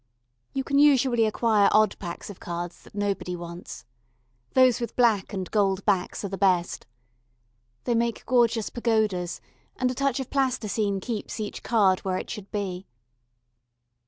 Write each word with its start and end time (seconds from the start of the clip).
You 0.53 0.63
can 0.63 0.79
usually 0.79 1.27
acquire 1.27 1.69
odd 1.71 1.95
packs 1.99 2.31
of 2.31 2.39
cards 2.39 2.81
that 2.81 2.95
nobody 2.95 3.35
wants. 3.35 3.85
Those 4.55 4.79
with 4.81 4.95
black 4.95 5.31
and 5.31 5.51
gold 5.51 5.85
backs 5.85 6.25
are 6.25 6.27
the 6.27 6.39
best. 6.39 6.87
They 7.83 7.93
make 7.93 8.25
gorgeous 8.25 8.71
pagodas, 8.71 9.41
and 9.75 9.91
a 9.91 9.93
touch 9.93 10.19
of 10.19 10.31
Plasticine 10.31 11.01
keeps 11.01 11.39
each 11.39 11.61
card 11.61 11.99
where 11.99 12.17
it 12.17 12.31
should 12.31 12.51
be. 12.51 12.87